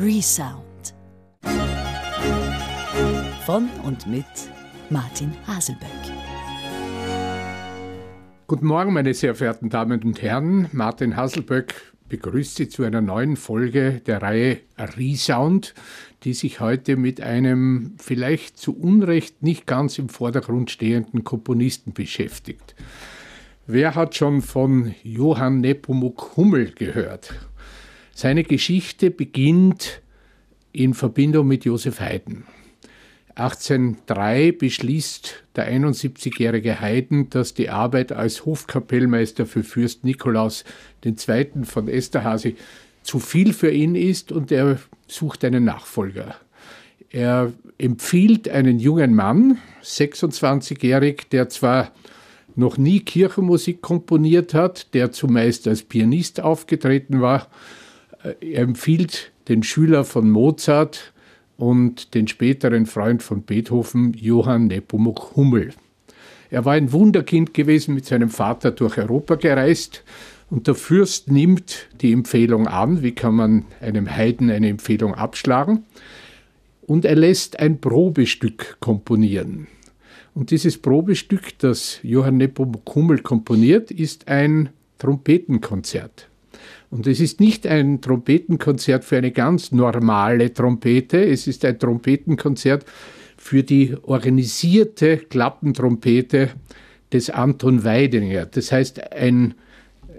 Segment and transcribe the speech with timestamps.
[0.00, 0.94] Resound.
[3.44, 4.24] Von und mit
[4.90, 5.88] Martin Haselböck.
[8.46, 10.68] Guten Morgen, meine sehr verehrten Damen und Herren.
[10.70, 11.74] Martin Haselböck
[12.08, 15.74] begrüßt Sie zu einer neuen Folge der Reihe Resound,
[16.22, 22.76] die sich heute mit einem vielleicht zu Unrecht nicht ganz im Vordergrund stehenden Komponisten beschäftigt.
[23.66, 27.47] Wer hat schon von Johann Nepomuk Hummel gehört?
[28.20, 30.02] Seine Geschichte beginnt
[30.72, 32.42] in Verbindung mit Josef Haydn.
[33.36, 40.64] 1803 beschließt der 71-jährige Haydn, dass die Arbeit als Hofkapellmeister für Fürst Nikolaus
[41.04, 41.62] II.
[41.62, 42.56] von Esterhazy
[43.04, 46.34] zu viel für ihn ist und er sucht einen Nachfolger.
[47.10, 51.92] Er empfiehlt einen jungen Mann, 26-jährig, der zwar
[52.56, 57.46] noch nie Kirchenmusik komponiert hat, der zumeist als Pianist aufgetreten war.
[58.40, 61.12] Er empfiehlt den Schüler von Mozart,
[61.58, 65.74] und den späteren Freund von Beethoven, Johann Nepomuk Hummel.
[66.50, 70.04] Er war ein Wunderkind gewesen, mit seinem Vater durch Europa gereist
[70.48, 75.84] und der Fürst nimmt die Empfehlung an, wie kann man einem Heiden eine Empfehlung abschlagen,
[76.86, 79.66] und er lässt ein Probestück komponieren.
[80.34, 86.27] Und dieses Probestück, das Johann Nepomuk Hummel komponiert, ist ein Trompetenkonzert.
[86.90, 92.86] Und es ist nicht ein Trompetenkonzert für eine ganz normale Trompete, es ist ein Trompetenkonzert
[93.36, 96.50] für die organisierte Klappentrompete
[97.12, 98.46] des Anton Weidinger.
[98.46, 99.54] Das heißt, ein,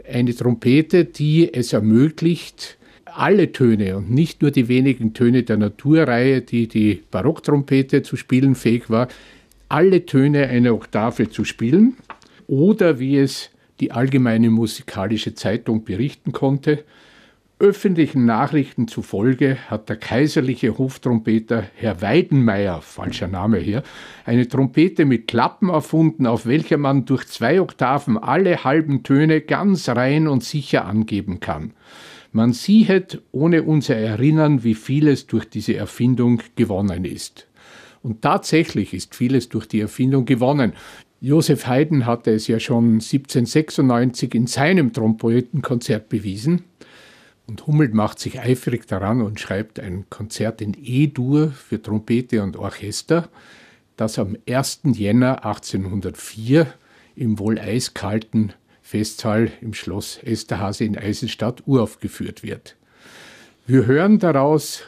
[0.08, 6.42] eine Trompete, die es ermöglicht, alle Töne und nicht nur die wenigen Töne der Naturreihe,
[6.42, 9.08] die die Barocktrompete zu spielen fähig war,
[9.68, 11.98] alle Töne einer Oktave zu spielen.
[12.48, 16.84] Oder wie es die Allgemeine Musikalische Zeitung berichten konnte.
[17.62, 23.84] Öffentlichen Nachrichten zufolge hat der kaiserliche Hoftrompeter Herr Weidenmeier, falscher Name hier,
[24.26, 29.90] eine Trompete mit Klappen erfunden, auf welcher man durch zwei Oktaven alle halben Töne ganz
[29.90, 31.74] rein und sicher angeben kann.
[32.32, 37.48] Man siehet ohne unser Erinnern, wie vieles durch diese Erfindung gewonnen ist.
[38.02, 40.74] Und tatsächlich ist vieles durch die Erfindung gewonnen.
[41.22, 46.64] Josef Haydn hatte es ja schon 1796 in seinem Trompetenkonzert bewiesen.
[47.46, 52.56] Und Hummel macht sich eifrig daran und schreibt ein Konzert in E-Dur für Trompete und
[52.58, 53.28] Orchester,
[53.98, 54.82] das am 1.
[54.94, 56.68] Jänner 1804
[57.16, 62.78] im wohl eiskalten Festsaal im Schloss Esterhase in Eisenstadt uraufgeführt wird.
[63.68, 64.84] Wir hören daraus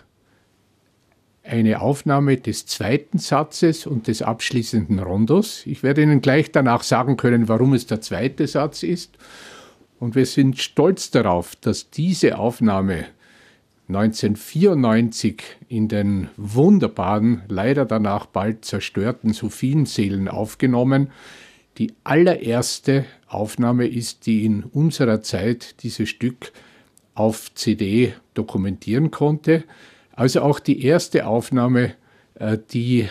[1.43, 5.65] eine Aufnahme des zweiten Satzes und des abschließenden Rondos.
[5.65, 9.17] Ich werde Ihnen gleich danach sagen können, warum es der zweite Satz ist.
[9.99, 13.05] Und wir sind stolz darauf, dass diese Aufnahme
[13.87, 21.11] 1994 in den wunderbaren, leider danach bald zerstörten Sophienseelen aufgenommen.
[21.77, 26.51] Die allererste Aufnahme ist, die in unserer Zeit dieses Stück
[27.15, 29.63] auf CD dokumentieren konnte.
[30.13, 31.93] Also auch die erste Aufnahme,
[32.35, 33.07] äh, die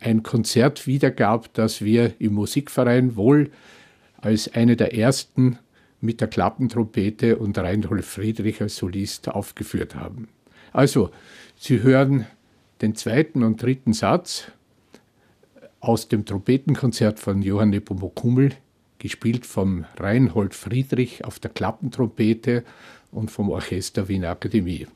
[0.00, 3.50] ein Konzert wiedergab, das wir im Musikverein wohl
[4.18, 5.58] als eine der ersten
[6.00, 10.28] mit der Klappentrompete und Reinhold Friedrich als Solist aufgeführt haben.
[10.72, 11.10] Also,
[11.58, 12.26] Sie hören
[12.82, 14.50] den zweiten und dritten Satz
[15.80, 18.50] aus dem Trompetenkonzert von Johann Nepomuk Hummel,
[18.98, 22.64] gespielt vom Reinhold Friedrich auf der Klappentrompete
[23.10, 24.86] und vom Orchester Wiener Akademie.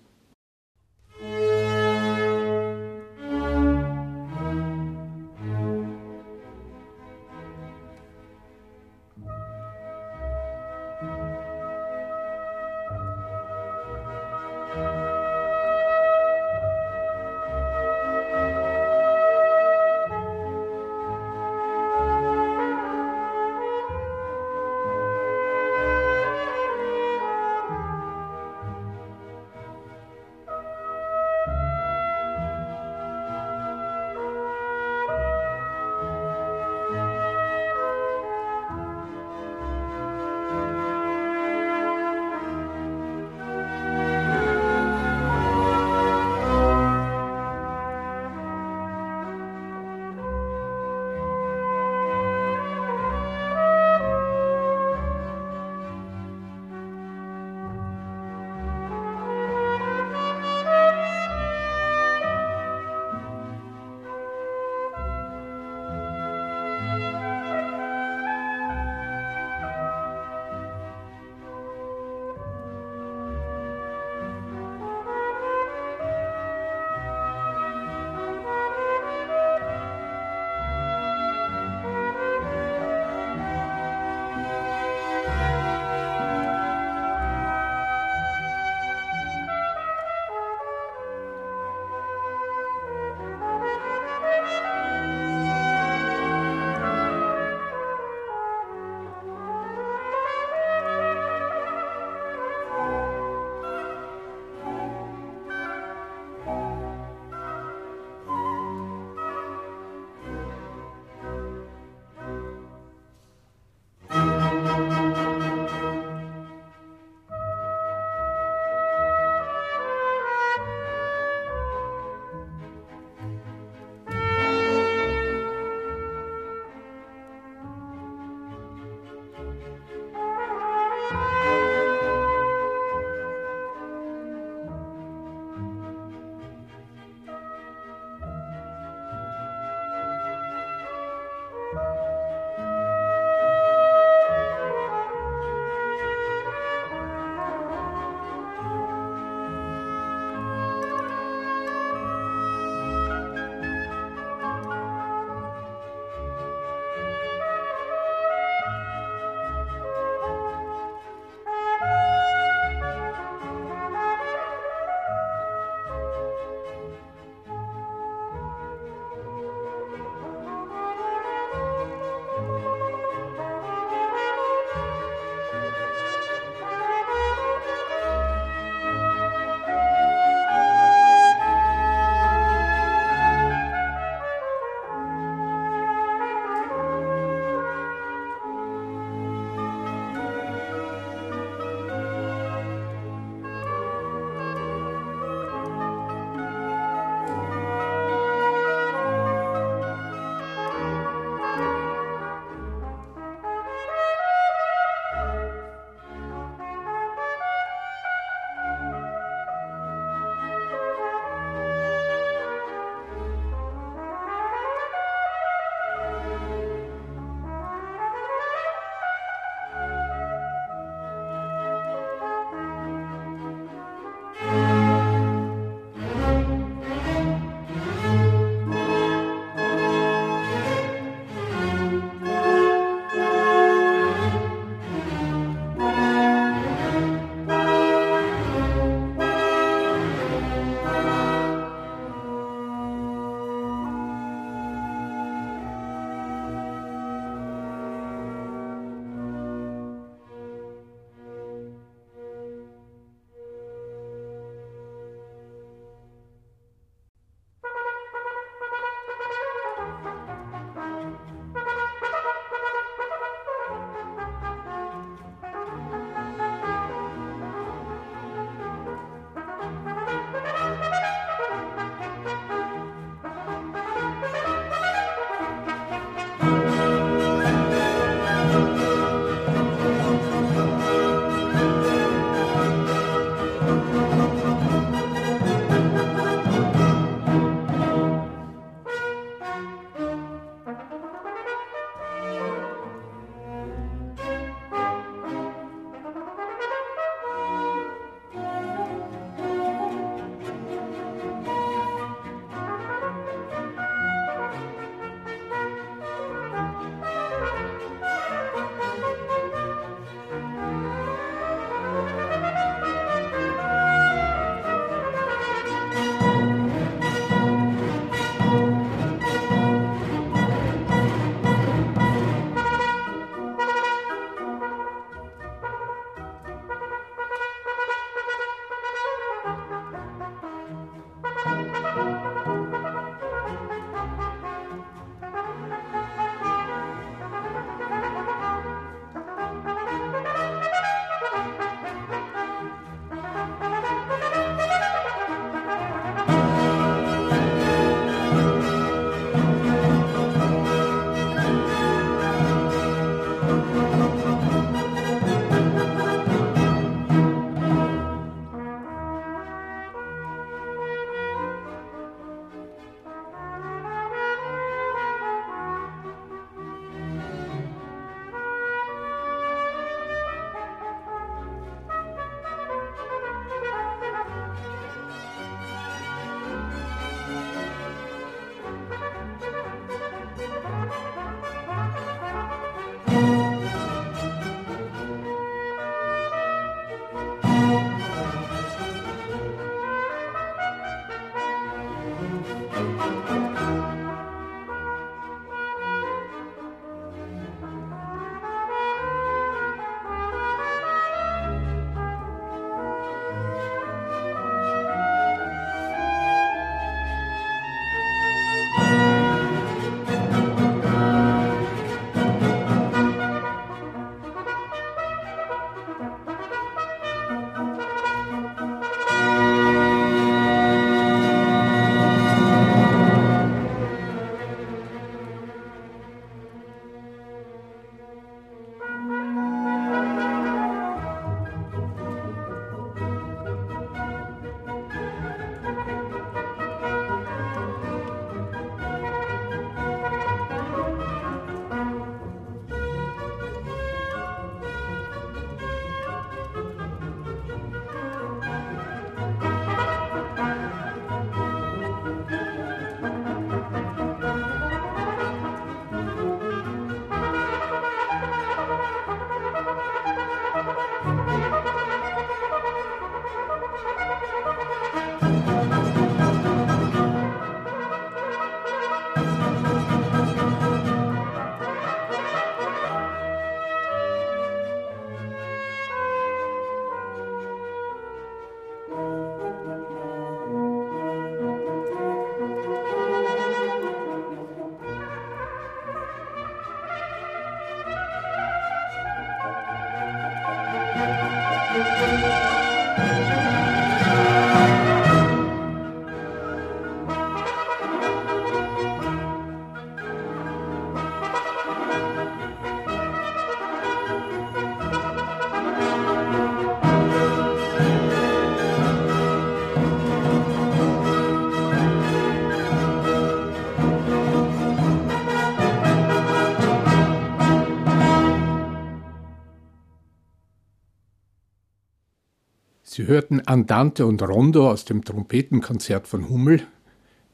[523.10, 526.62] Hörten Andante und Rondo aus dem Trompetenkonzert von Hummel,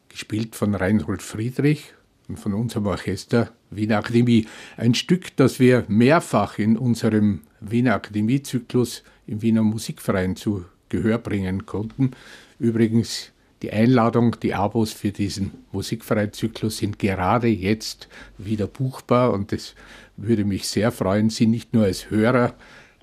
[0.08, 1.92] gespielt von Reinhold Friedrich
[2.28, 4.46] und von unserem Orchester Wiener Akademie.
[4.78, 11.66] Ein Stück, das wir mehrfach in unserem Wiener Akademiezyklus im Wiener Musikverein zu Gehör bringen
[11.66, 12.12] konnten.
[12.58, 19.74] Übrigens, die Einladung, die Abos für diesen Musikvereinzyklus sind gerade jetzt wieder buchbar und es
[20.16, 22.54] würde mich sehr freuen, Sie nicht nur als Hörer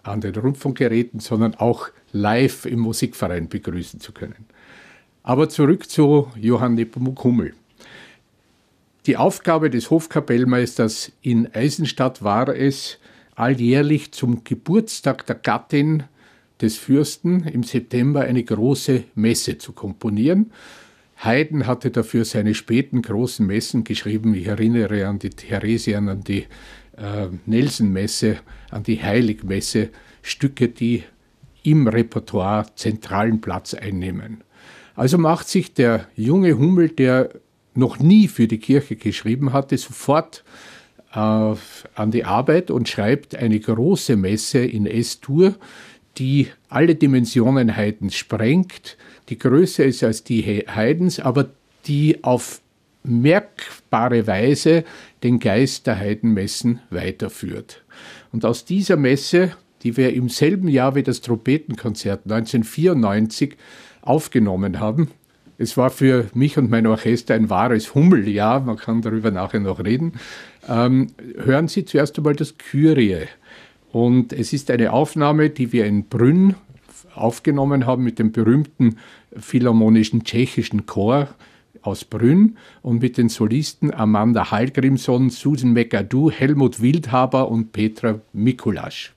[0.02, 4.46] an den Rundfunkgeräten, sondern auch live im Musikverein begrüßen zu können.
[5.24, 7.54] Aber zurück zu Johann Nepomuk Hummel.
[9.06, 13.00] Die Aufgabe des Hofkapellmeisters in Eisenstadt war es,
[13.36, 16.04] alljährlich zum Geburtstag der Gattin
[16.62, 20.52] des Fürsten im September eine große Messe zu komponieren.
[21.18, 24.34] Haydn hatte dafür seine späten großen Messen geschrieben.
[24.36, 26.46] Ich erinnere an die Theresian, an die
[26.98, 28.38] äh, Nelson-Messe,
[28.72, 29.90] an die Heiligmesse,
[30.22, 31.04] Stücke, die
[31.64, 34.44] im Repertoire zentralen Platz einnehmen.
[34.96, 37.30] Also macht sich der junge Hummel, der
[37.74, 40.44] noch nie für die Kirche geschrieben hatte, sofort
[41.14, 45.56] äh, an die Arbeit und schreibt eine große Messe in S-Dur,
[46.18, 48.98] die alle Dimensionen Haydns sprengt,
[49.30, 51.50] die größer ist als die Haydns, aber
[51.88, 52.62] die auf
[53.04, 54.86] merkbare Weise
[55.24, 57.82] den Geist der Heidenmessen weiterführt.
[58.32, 63.56] Und aus dieser Messe, die wir im selben Jahr wie das Trompetenkonzert 1994
[64.02, 65.10] aufgenommen haben,
[65.58, 69.84] es war für mich und mein Orchester ein wahres Hummeljahr, man kann darüber nachher noch
[69.84, 70.14] reden,
[70.68, 73.28] ähm, hören Sie zuerst einmal das Kyrie.
[73.92, 76.56] Und es ist eine Aufnahme, die wir in Brünn
[77.14, 78.98] aufgenommen haben mit dem berühmten
[79.38, 81.30] philharmonischen tschechischen Chor
[81.84, 89.13] aus Brünn und mit den Solisten Amanda Hallgrimson, Susan McAdoo, Helmut Wildhaber und Petra Mikulasch.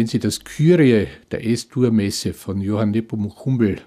[0.00, 3.82] Wenn Sie das Kyrie der S-Dur-Messe von Johann Nepomuk Hummel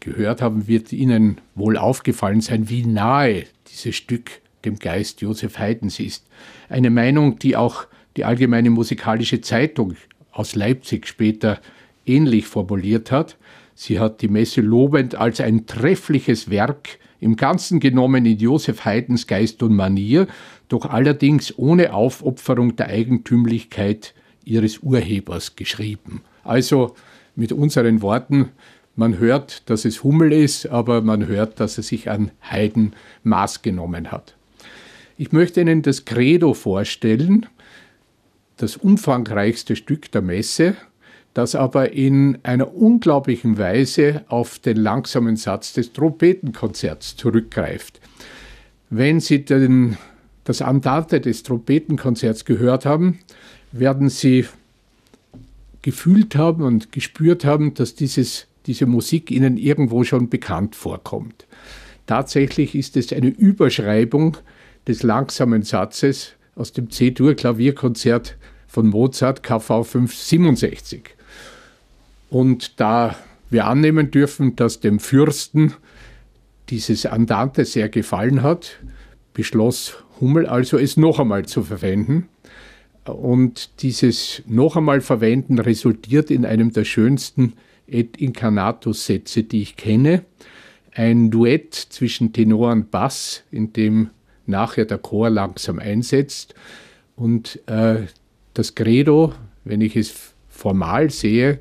[0.00, 6.00] gehört haben, wird Ihnen wohl aufgefallen sein, wie nahe dieses Stück dem Geist Josef Haydns
[6.00, 6.26] ist.
[6.68, 9.94] Eine Meinung, die auch die Allgemeine Musikalische Zeitung
[10.32, 11.60] aus Leipzig später
[12.06, 13.36] ähnlich formuliert hat.
[13.76, 19.28] Sie hat die Messe lobend als ein treffliches Werk im Ganzen genommen in Josef Haydns
[19.28, 20.26] Geist und Manier,
[20.68, 24.12] doch allerdings ohne Aufopferung der Eigentümlichkeit
[24.44, 26.22] ihres Urhebers geschrieben.
[26.44, 26.94] Also
[27.36, 28.50] mit unseren Worten,
[28.94, 32.92] man hört, dass es Hummel ist, aber man hört, dass er sich an Haydn
[33.24, 34.36] Maß genommen hat.
[35.16, 37.46] Ich möchte Ihnen das Credo vorstellen,
[38.56, 40.76] das umfangreichste Stück der Messe,
[41.34, 48.00] das aber in einer unglaublichen Weise auf den langsamen Satz des Trompetenkonzerts zurückgreift.
[48.90, 49.96] Wenn Sie den,
[50.44, 53.20] das Andante des Trompetenkonzerts gehört haben,
[53.72, 54.46] werden Sie
[55.82, 61.46] gefühlt haben und gespürt haben, dass dieses, diese Musik Ihnen irgendwo schon bekannt vorkommt.
[62.06, 64.36] Tatsächlich ist es eine Überschreibung
[64.86, 71.10] des langsamen Satzes aus dem C-Dur-Klavierkonzert von Mozart KV 567.
[72.30, 73.16] Und da
[73.50, 75.74] wir annehmen dürfen, dass dem Fürsten
[76.70, 78.78] dieses Andante sehr gefallen hat,
[79.34, 82.28] beschloss Hummel also, es noch einmal zu verwenden.
[83.04, 87.54] Und dieses noch einmal Verwenden resultiert in einem der schönsten
[87.88, 90.24] Et Incarnatus-Sätze, die ich kenne.
[90.92, 94.10] Ein Duett zwischen Tenor und Bass, in dem
[94.46, 96.54] nachher der Chor langsam einsetzt.
[97.16, 98.06] Und äh,
[98.54, 99.34] das Credo,
[99.64, 101.60] wenn ich es formal sehe,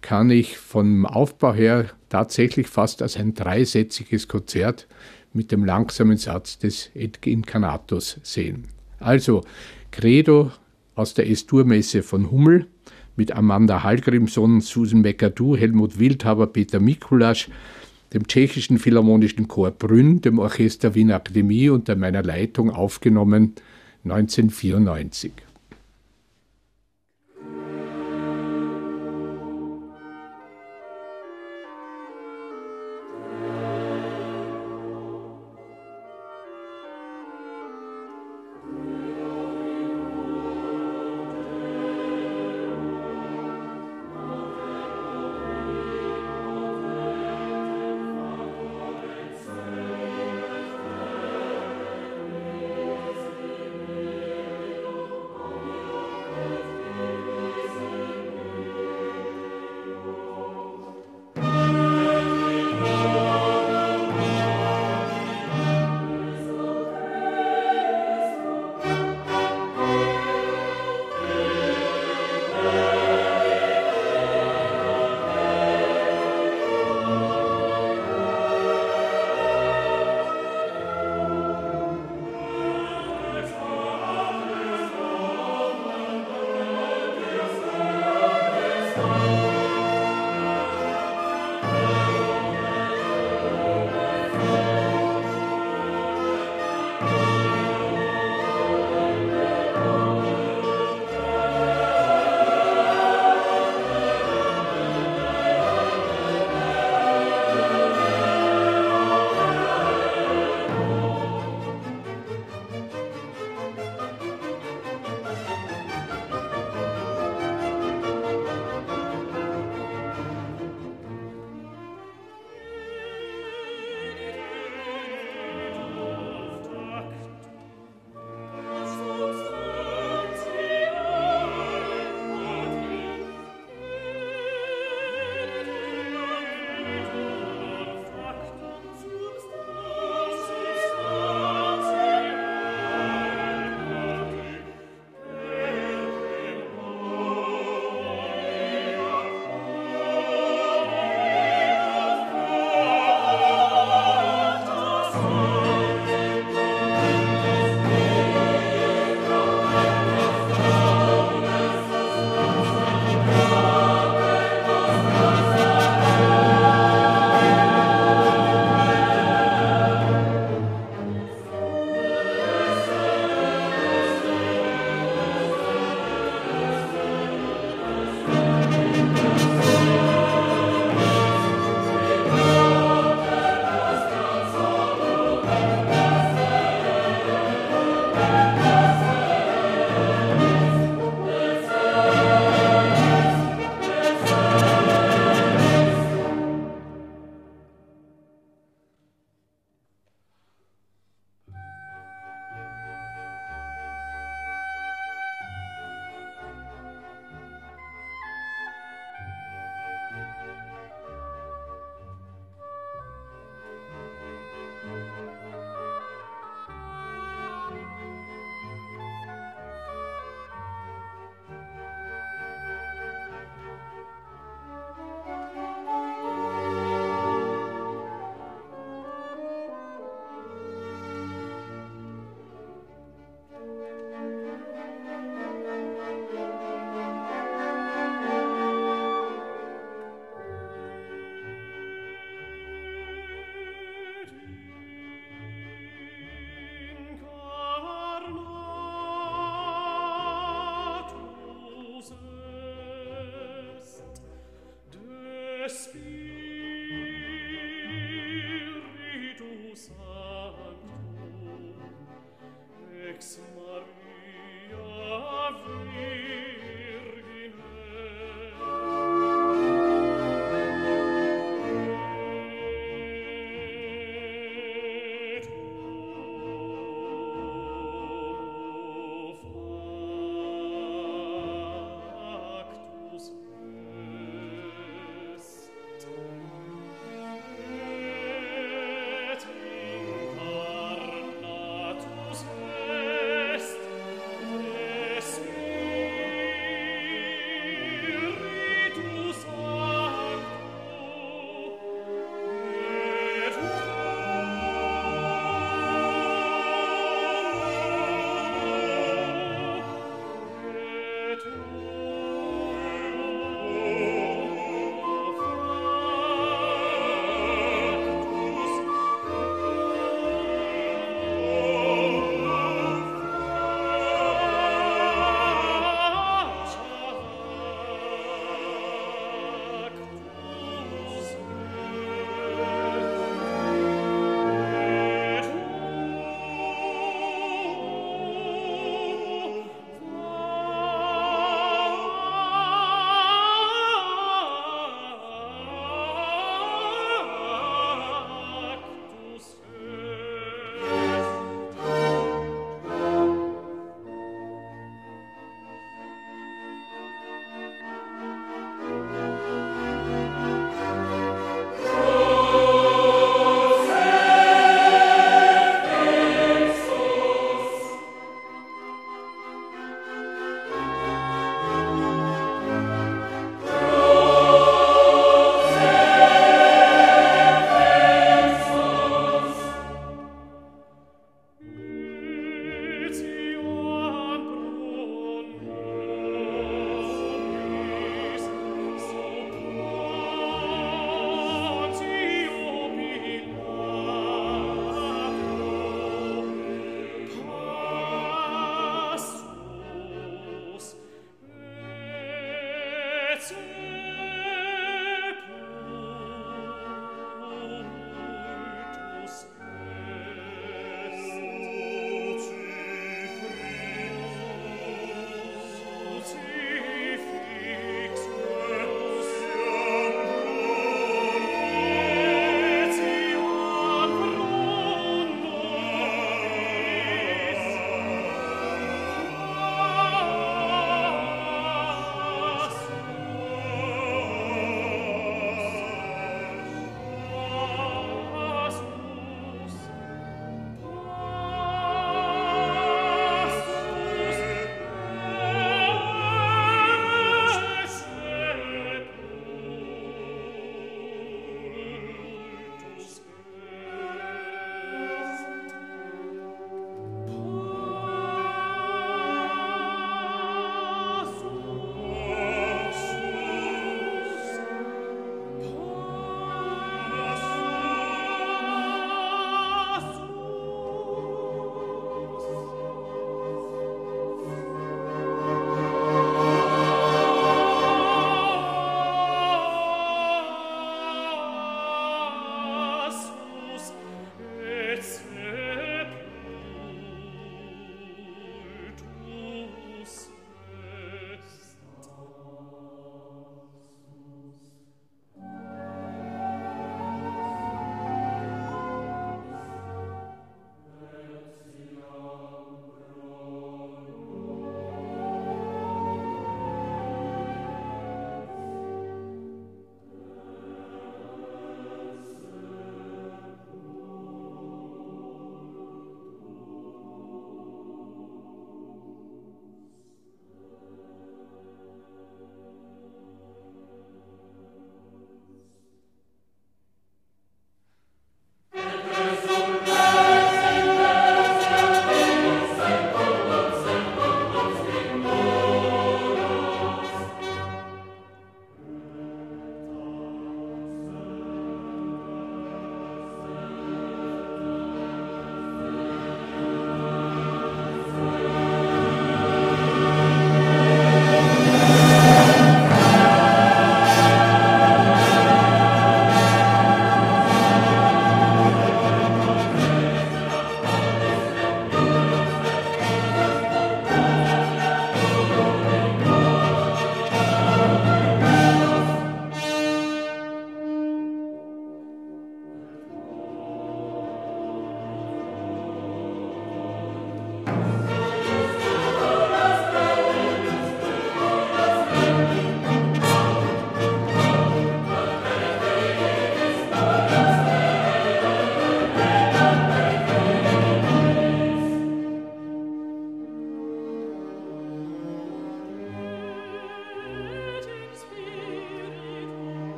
[0.00, 4.86] kann ich vom Aufbau her tatsächlich fast als ein dreisätziges Konzert
[5.32, 8.68] mit dem langsamen Satz des Et Incarnatus sehen.
[8.98, 9.42] Also
[9.90, 10.52] Credo
[11.00, 12.66] aus der Estur-Messe von Hummel
[13.16, 17.48] mit Amanda Hallgrimson, Susan McAdoo, Helmut Wildhaber, Peter Mikulasch,
[18.12, 23.54] dem tschechischen Philharmonischen Chor Brünn, dem Orchester Wiener Akademie unter meiner Leitung aufgenommen
[24.04, 25.32] 1994.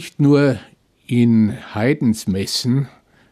[0.00, 0.58] Nicht nur
[1.06, 2.88] in Haydns Messen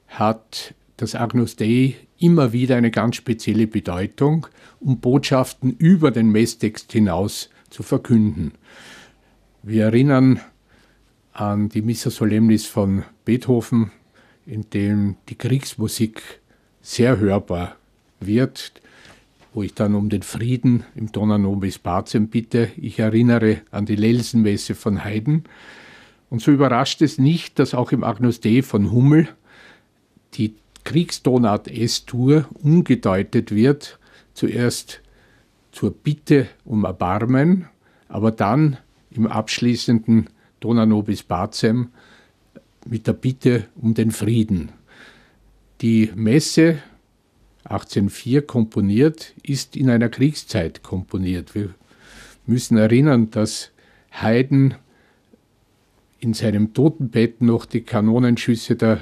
[0.07, 4.47] hat das Agnus Dei immer wieder eine ganz spezielle Bedeutung,
[4.79, 8.53] um Botschaften über den Messtext hinaus zu verkünden.
[9.63, 10.41] Wir erinnern
[11.33, 13.91] an die Missa Solemnis von Beethoven,
[14.45, 16.21] in dem die Kriegsmusik
[16.83, 17.77] sehr hörbar
[18.21, 18.75] wird,
[19.55, 22.69] wo ich dann um den Frieden im Dona Nobis Pacem bitte.
[22.77, 25.45] Ich erinnere an die Lelsenmesse von Haydn.
[26.31, 29.29] Und so überrascht es nicht, dass auch im Agnus Dei von Hummel
[30.35, 30.55] die
[30.85, 33.99] Kriegstonart S-Dur umgedeutet wird,
[34.35, 35.01] zuerst
[35.73, 37.67] zur Bitte um Erbarmen,
[38.09, 38.79] aber dann
[39.11, 40.29] im abschließenden
[40.61, 41.89] Dona Nobis Pacem
[42.87, 44.71] mit der Bitte um den Frieden.
[45.81, 46.79] Die Messe
[47.69, 51.55] 1804 komponiert, ist in einer Kriegszeit komponiert.
[51.55, 51.75] Wir
[52.47, 53.71] müssen erinnern, dass
[54.11, 54.75] Haydn
[56.21, 59.01] in seinem Totenbett noch die Kanonenschüsse der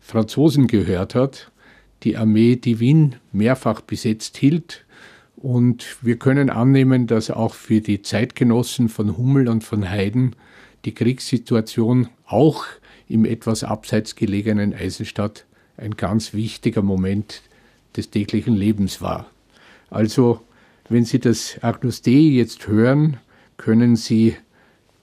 [0.00, 1.50] Franzosen gehört hat,
[2.02, 4.84] die Armee, die Wien mehrfach besetzt hielt.
[5.36, 10.34] Und wir können annehmen, dass auch für die Zeitgenossen von Hummel und von Haydn
[10.84, 12.64] die Kriegssituation auch
[13.08, 15.44] im etwas abseits gelegenen Eisenstadt
[15.76, 17.42] ein ganz wichtiger Moment
[17.96, 19.30] des täglichen Lebens war.
[19.90, 20.40] Also,
[20.88, 23.18] wenn Sie das Agnus Dei jetzt hören,
[23.56, 24.36] können Sie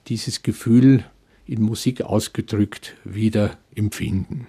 [0.08, 1.04] dieses Gefühl
[1.46, 4.48] in Musik ausgedrückt wieder empfinden.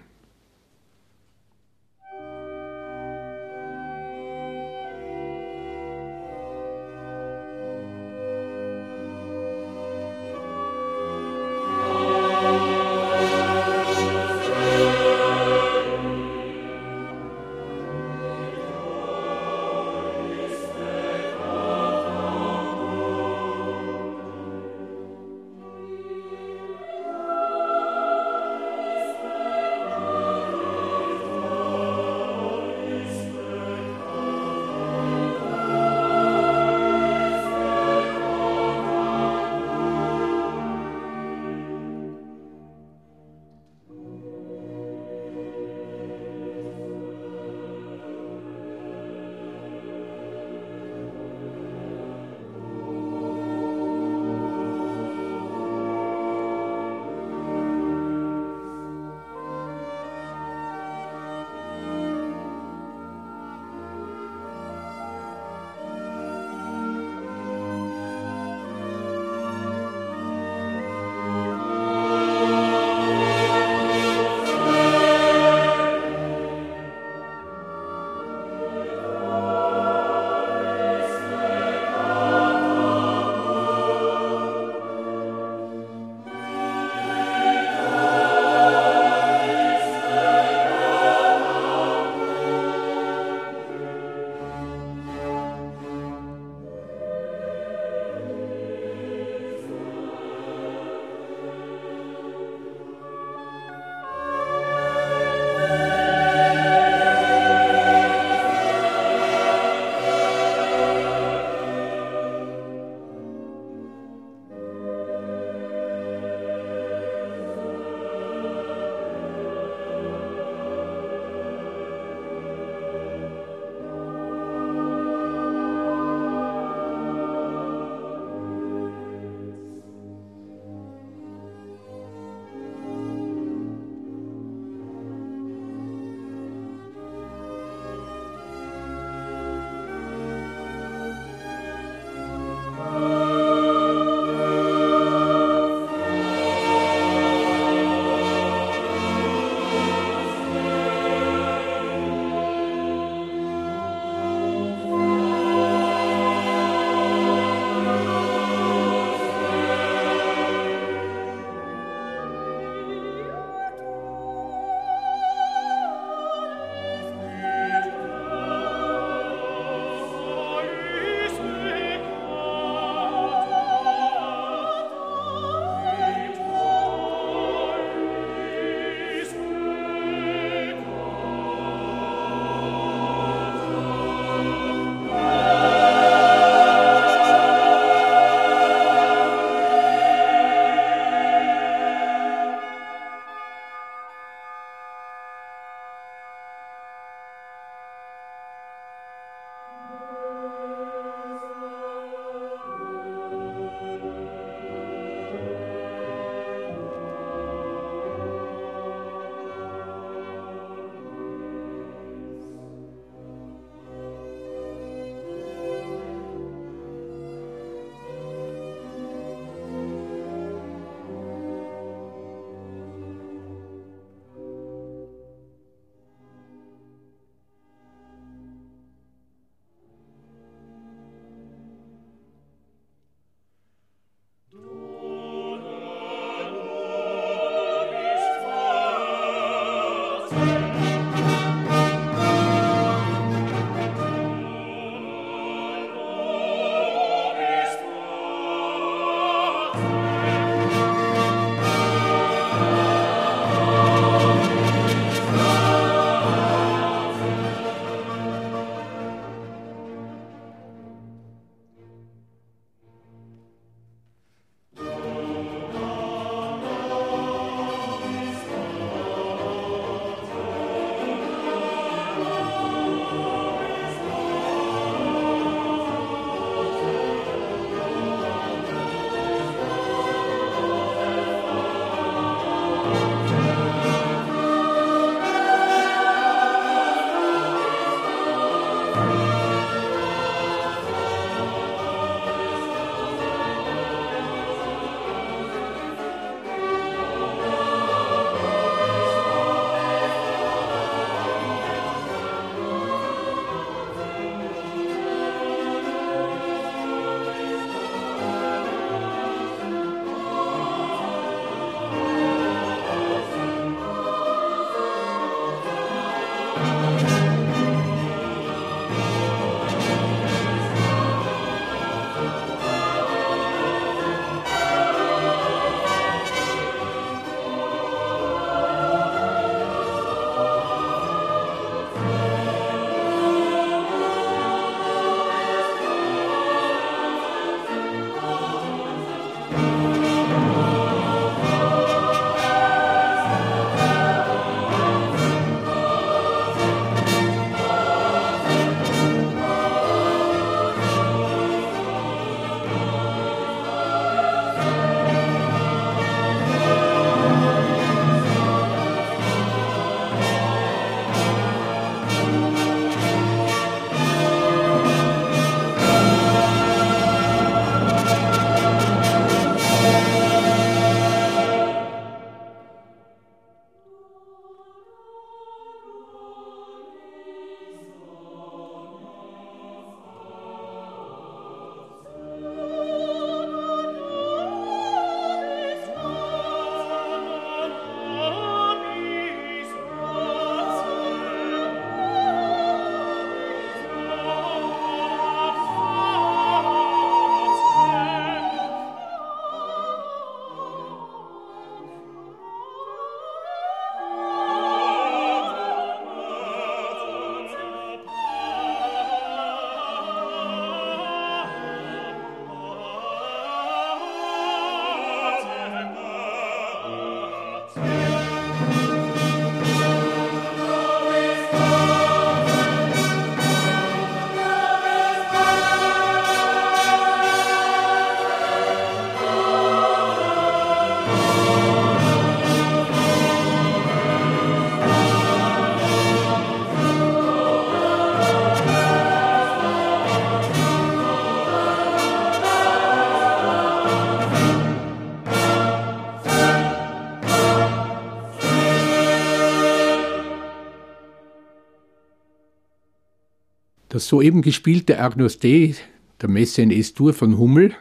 [454.04, 455.74] Das soeben gespielte Agnus Dei,
[456.20, 457.74] der Messe in S-Dur von Hummel,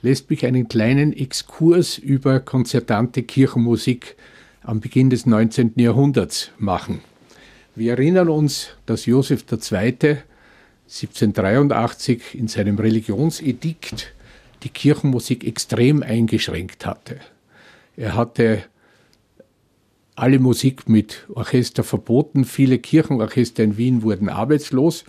[0.00, 4.16] lässt mich einen kleinen Exkurs über konzertante Kirchenmusik
[4.62, 5.74] am Beginn des 19.
[5.76, 7.02] Jahrhunderts machen.
[7.74, 10.22] Wir erinnern uns, dass Josef II.
[10.86, 14.14] 1783 in seinem Religionsedikt
[14.62, 17.20] die Kirchenmusik extrem eingeschränkt hatte.
[17.94, 18.62] Er hatte
[20.14, 25.04] alle Musik mit Orchester verboten, viele Kirchenorchester in Wien wurden arbeitslos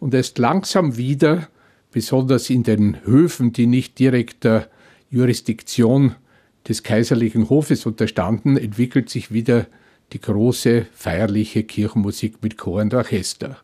[0.00, 1.48] und erst langsam wieder,
[1.92, 4.68] besonders in den Höfen, die nicht direkt der
[5.10, 6.14] Jurisdiktion
[6.68, 9.66] des kaiserlichen Hofes unterstanden, entwickelt sich wieder
[10.12, 13.56] die große feierliche Kirchenmusik mit Chor und Orchester.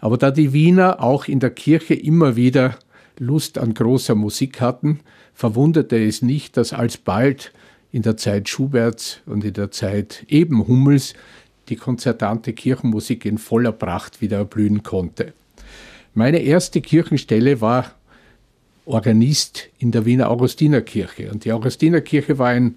[0.00, 2.78] Aber da die Wiener auch in der Kirche immer wieder
[3.18, 5.00] Lust an großer Musik hatten,
[5.34, 7.52] verwunderte es nicht, dass alsbald
[7.92, 11.14] in der Zeit Schuberts und in der Zeit eben Hummels
[11.68, 15.34] die konzertante Kirchenmusik in voller Pracht wieder erblühen konnte.
[16.14, 17.92] Meine erste Kirchenstelle war
[18.84, 21.30] Organist in der Wiener Augustinerkirche.
[21.30, 22.74] Und die Augustinerkirche war ein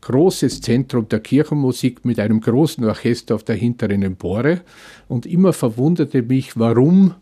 [0.00, 4.60] großes Zentrum der Kirchenmusik mit einem großen Orchester auf der hinteren Empore.
[5.08, 7.14] Und immer verwunderte mich, warum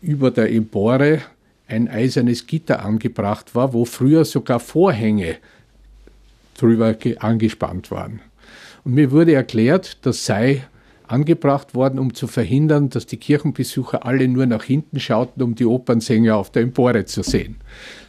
[0.00, 1.20] über der Empore
[1.68, 5.36] ein eisernes Gitter angebracht war, wo früher sogar Vorhänge
[6.56, 8.20] drüber angespannt waren.
[8.84, 10.62] Und mir wurde erklärt, das sei
[11.08, 15.66] angebracht worden, um zu verhindern, dass die Kirchenbesucher alle nur nach hinten schauten, um die
[15.66, 17.56] Opernsänger auf der Empore zu sehen.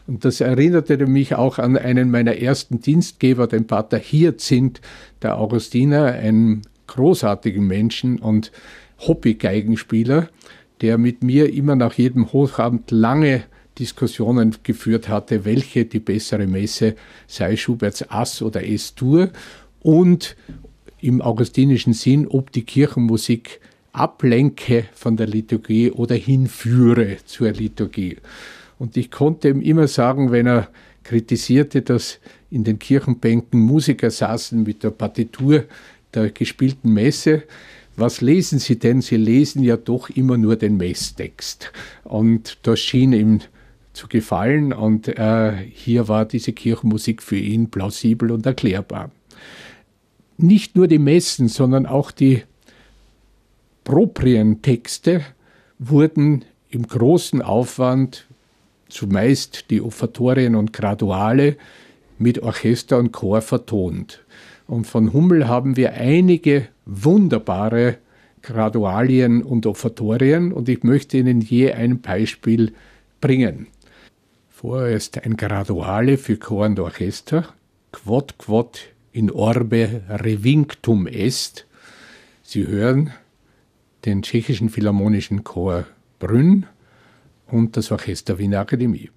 [0.08, 4.82] Und das erinnerte mich auch an einen meiner ersten Dienstgeber, den Pater Hyazinth,
[5.22, 8.52] der Augustiner, einen großartigen Menschen und
[9.00, 10.30] Hobbygeigenspieler,
[10.82, 13.44] der mit mir immer nach jedem Hochabend lange
[13.80, 16.96] Diskussionen geführt hatte, welche die bessere Messe
[17.28, 19.30] sei, Schuberts Ass oder S-Dur
[19.82, 20.36] und
[21.04, 23.60] im augustinischen Sinn, ob die Kirchenmusik
[23.91, 28.18] ablenke von der Liturgie oder hinführe zur Liturgie.
[28.80, 30.70] Und ich konnte ihm immer sagen, wenn er
[31.04, 35.66] kritisierte, dass in den Kirchenbänken Musiker saßen mit der Partitur
[36.14, 37.43] der gespielten Messe,
[37.95, 39.01] was lesen Sie denn?
[39.01, 41.72] Sie lesen ja doch immer nur den Messtext.
[42.04, 43.41] Und das schien ihm
[43.93, 49.12] zu gefallen und äh, hier war diese Kirchenmusik für ihn plausibel und erklärbar.
[50.44, 52.44] Nicht nur die Messen, sondern auch die
[53.86, 55.22] proprien Texte
[55.80, 58.26] wurden im großen Aufwand,
[58.89, 61.56] zumeist die Offertorien und Graduale,
[62.18, 64.26] mit Orchester und Chor vertont.
[64.68, 68.00] Und von Hummel haben wir einige wunderbare
[68.41, 72.74] Gradualien und Offertorien und ich möchte Ihnen je ein Beispiel
[73.22, 73.68] bringen.
[74.50, 77.48] Vorerst ein Graduale für Chor und Orchester,
[77.94, 81.66] Quod quod in orbe revinctum est.
[82.41, 83.11] Sie hören
[84.05, 85.86] den tschechischen Philharmonischen Chor
[86.20, 86.66] Brünn
[87.47, 89.11] und das Orchester Wiener Akademie.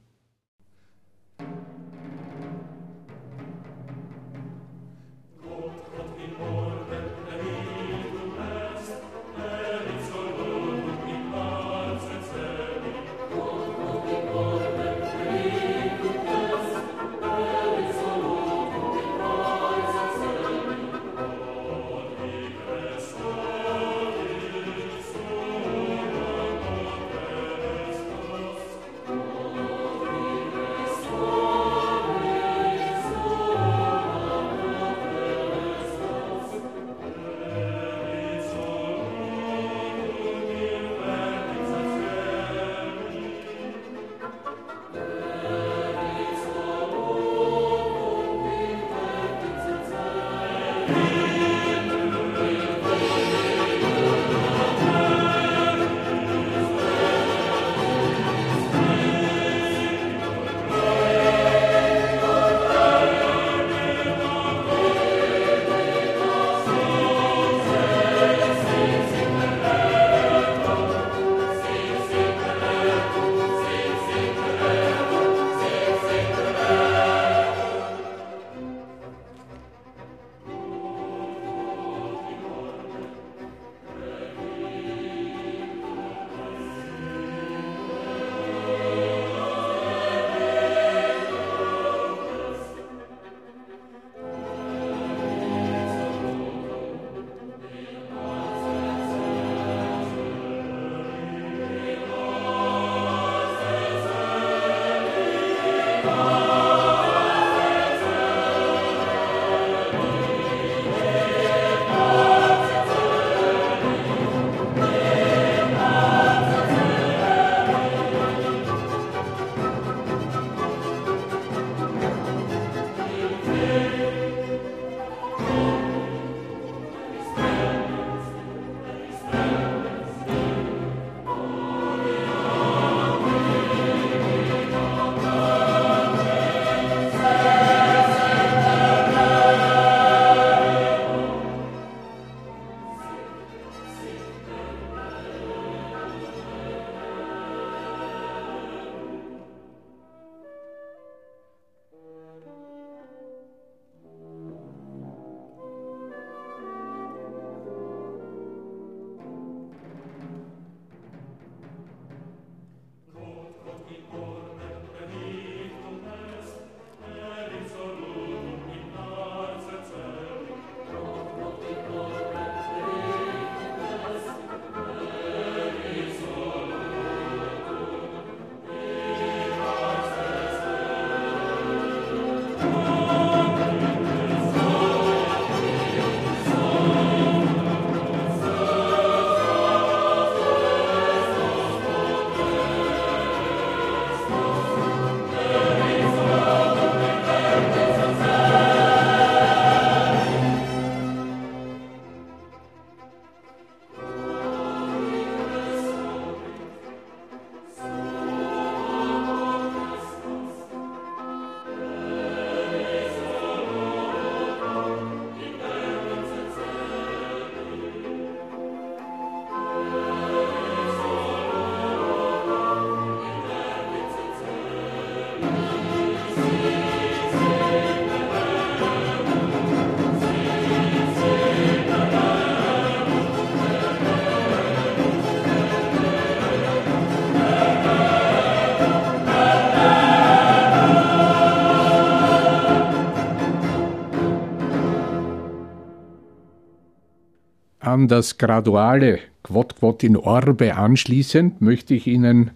[247.96, 252.50] An das graduale Quod Quod in Orbe anschließend möchte ich Ihnen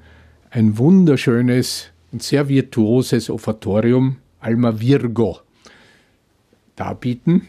[0.51, 5.39] ein wunderschönes und sehr virtuoses Offertorium Alma Virgo
[6.77, 7.49] darbieten.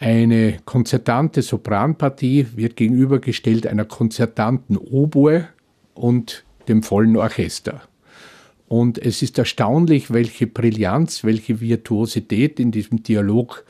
[0.00, 5.46] Eine konzertante Sopranpartie wird gegenübergestellt einer konzertanten Oboe
[5.94, 7.82] und dem vollen Orchester.
[8.66, 13.64] Und es ist erstaunlich, welche Brillanz, welche Virtuosität in diesem Dialog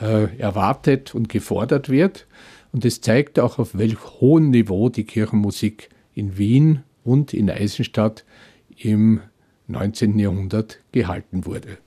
[0.00, 2.28] äh, erwartet und gefordert wird.
[2.72, 8.24] Und es zeigt auch, auf welch hohem Niveau die Kirchenmusik in Wien und in Eisenstadt
[8.76, 9.20] im
[9.68, 10.18] 19.
[10.18, 11.78] Jahrhundert gehalten wurde.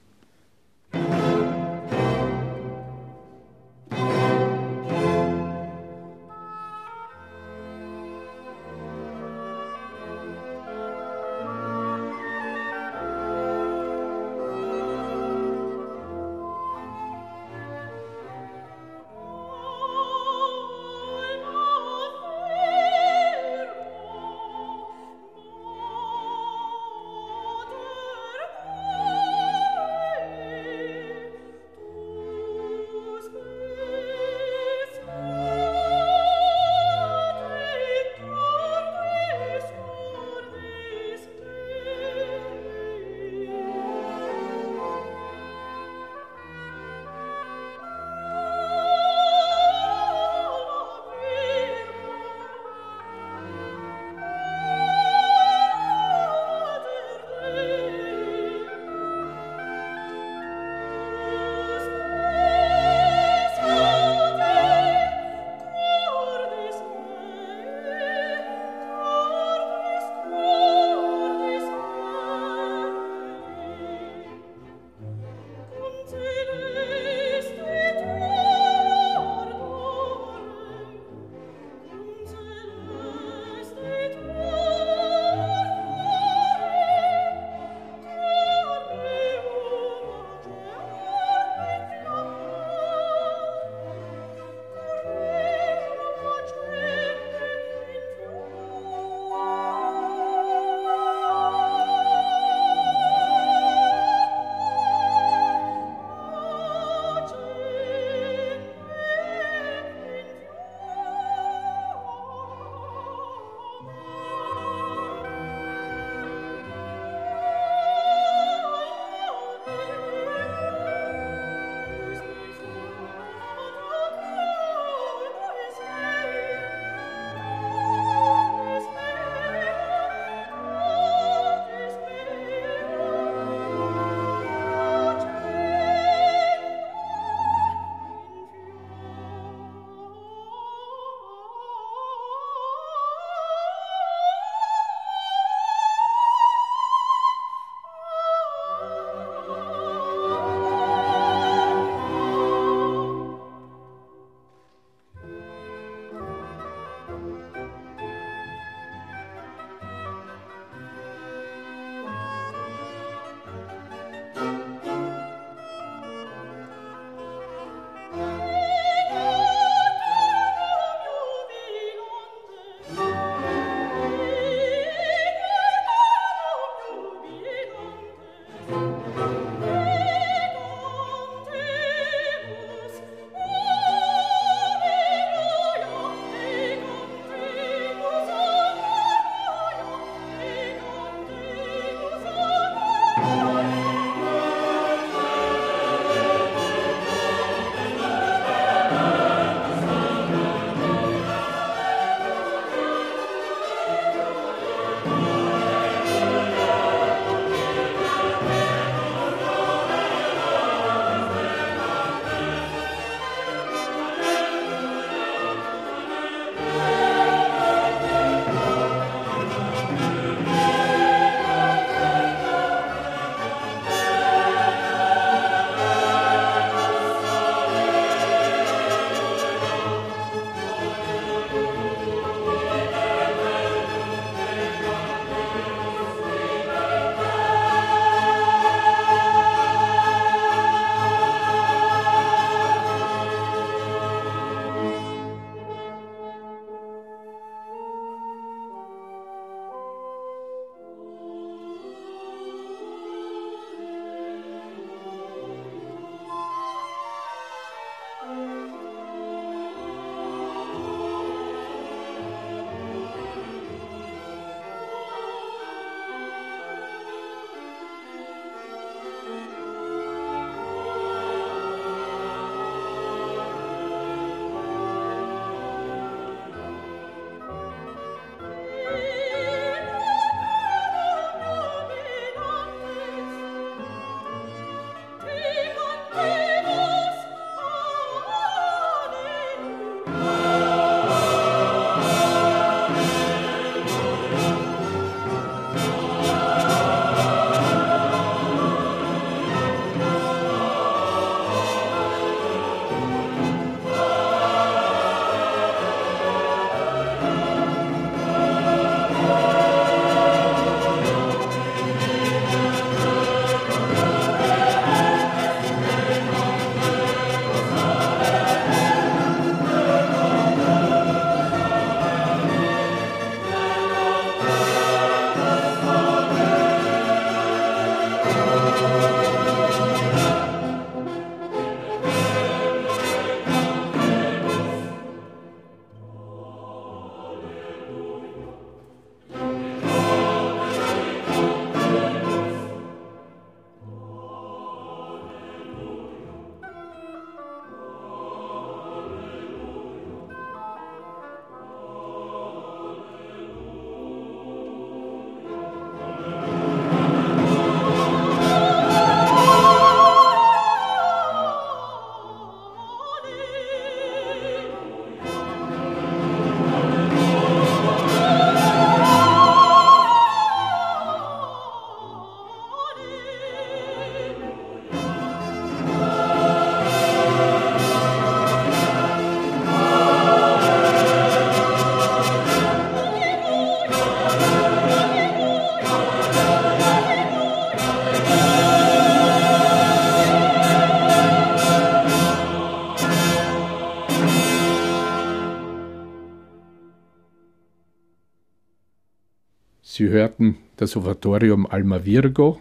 [400.82, 402.60] das Oratorium Alma Virgo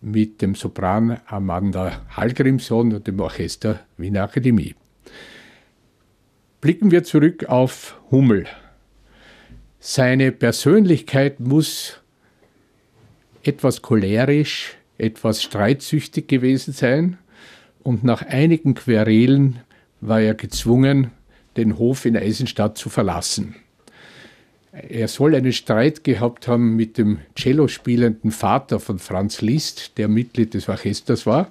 [0.00, 4.76] mit dem Sopran Amanda Hallgrimsson und dem Orchester Wiener Akademie.
[6.60, 8.46] Blicken wir zurück auf Hummel.
[9.80, 11.98] Seine Persönlichkeit muss
[13.42, 17.18] etwas cholerisch, etwas streitsüchtig gewesen sein
[17.82, 19.58] und nach einigen Querelen
[20.00, 21.10] war er gezwungen,
[21.56, 23.56] den Hof in Eisenstadt zu verlassen.
[24.72, 30.08] Er soll einen Streit gehabt haben mit dem Cello spielenden Vater von Franz Liszt, der
[30.08, 31.50] Mitglied des Orchesters war.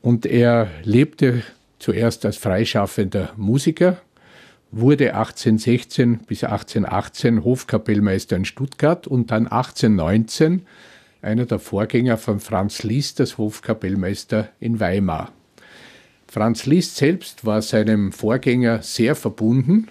[0.00, 1.42] Und er lebte
[1.78, 3.98] zuerst als freischaffender Musiker,
[4.70, 10.62] wurde 1816 bis 1818 Hofkapellmeister in Stuttgart und dann 1819
[11.20, 15.30] einer der Vorgänger von Franz Liszt als Hofkapellmeister in Weimar.
[16.26, 19.88] Franz Liszt selbst war seinem Vorgänger sehr verbunden.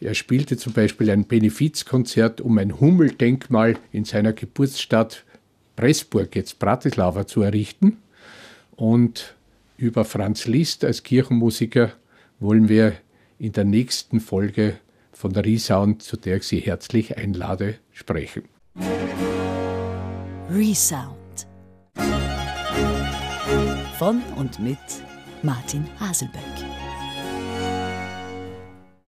[0.00, 5.24] Er spielte zum Beispiel ein Benefizkonzert, um ein Hummeldenkmal in seiner Geburtsstadt
[5.76, 7.98] Pressburg, jetzt Bratislava, zu errichten.
[8.76, 9.34] Und
[9.76, 11.92] über Franz Liszt als Kirchenmusiker
[12.38, 12.94] wollen wir
[13.38, 14.78] in der nächsten Folge
[15.12, 18.44] von der Resound, zu der ich Sie herzlich einlade, sprechen.
[20.50, 21.16] Resound
[23.98, 24.78] von und mit
[25.42, 26.69] Martin Haselböck.